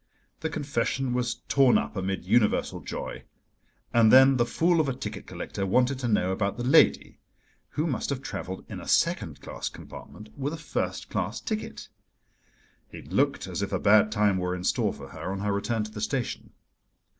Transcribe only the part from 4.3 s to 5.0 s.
the fool of a